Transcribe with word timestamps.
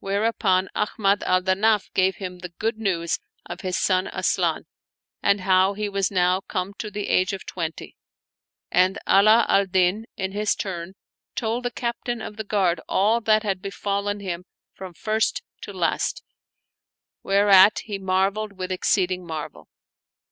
Where 0.00 0.24
upon 0.24 0.68
Ahmad 0.74 1.22
al 1.22 1.40
Danaf 1.42 1.92
gave 1.94 2.16
him 2.16 2.40
the 2.40 2.48
good 2.48 2.78
news 2.78 3.20
of 3.46 3.60
his 3.60 3.78
son 3.78 4.10
Asian 4.12 4.66
and 5.22 5.42
how 5.42 5.74
he 5.74 5.88
was 5.88 6.10
now 6.10 6.40
come 6.40 6.74
to 6.80 6.90
the 6.90 7.06
age 7.06 7.32
of 7.32 7.46
twenty: 7.46 7.96
and 8.72 8.98
Ala 9.08 9.46
al 9.48 9.66
Din, 9.66 10.06
in 10.16 10.32
his 10.32 10.56
turn, 10.56 10.94
told 11.36 11.64
the 11.64 11.70
Captain 11.70 12.20
of 12.20 12.36
the 12.36 12.42
Guard 12.42 12.80
all 12.88 13.20
that 13.20 13.44
had 13.44 13.62
befallen 13.62 14.18
him 14.18 14.46
from 14.74 14.94
first 14.94 15.44
to 15.60 15.72
last, 15.72 16.24
whereat 17.22 17.78
he 17.84 18.00
marveled 18.00 18.54
with 18.54 18.72
exceeding 18.72 19.24
marvel. 19.24 19.68